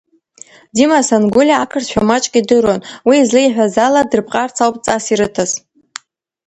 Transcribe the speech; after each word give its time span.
Дима 0.75 0.99
Сангәылиа 1.07 1.57
ақырҭшәа 1.63 2.07
маҷк 2.07 2.33
идыруан, 2.39 2.79
уи 3.07 3.15
излеиҳәаз 3.21 3.73
ала, 3.85 4.01
дрыпҟарц 4.09 4.57
ауп 4.63 4.75
дҵас 4.79 5.05
ирыҭаз. 5.11 5.51